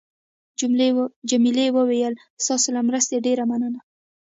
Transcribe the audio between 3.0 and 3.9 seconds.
نه ډېره مننه.